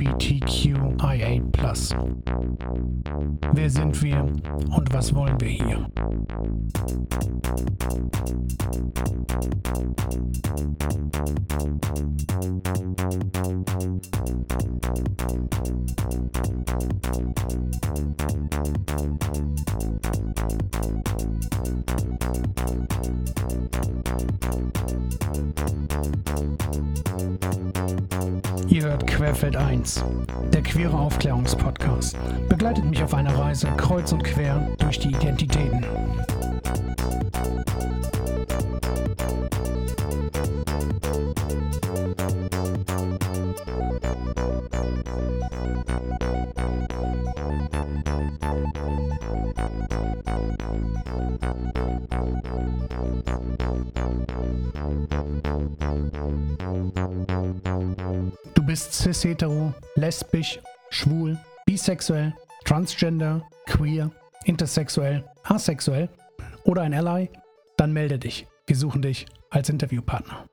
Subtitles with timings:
[0.00, 1.42] LGBTQIA.
[3.52, 5.90] Wer sind wir und was wollen wir hier?
[28.80, 30.02] Ihr hört Querfeld 1,
[30.54, 32.16] der queere Aufklärungspodcast.
[32.48, 35.84] Begleitet mich auf einer Reise kreuz und quer durch die Identitäten.
[58.54, 64.10] Du bist cis-hetero, lesbisch, schwul, bisexuell, transgender, queer,
[64.44, 66.08] intersexuell, asexuell
[66.64, 67.30] oder ein Ally?
[67.76, 68.46] Dann melde dich.
[68.66, 70.46] Wir suchen dich als Interviewpartner.